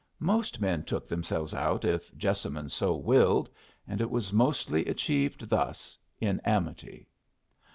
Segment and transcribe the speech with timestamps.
[0.17, 3.51] Most men took themselves out if Jessamine so willed;
[3.87, 7.07] and it was mostly achieved thus, in amity.